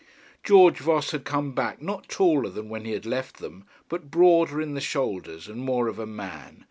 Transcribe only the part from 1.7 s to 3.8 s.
not taller than when he had left them,